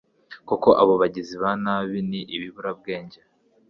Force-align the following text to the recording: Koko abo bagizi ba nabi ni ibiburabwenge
Koko 0.47 0.69
abo 0.81 0.93
bagizi 1.01 1.35
ba 1.41 1.51
nabi 1.63 1.99
ni 2.09 2.21
ibiburabwenge 2.35 3.19